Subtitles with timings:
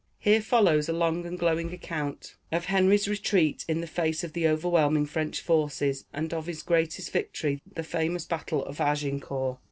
[0.17, 4.47] [Here follows a long and glowing account of Henry's retreat in the face of the
[4.47, 9.59] overwhelming French forces, and of his greatest victory, the famous battle of Agincourt.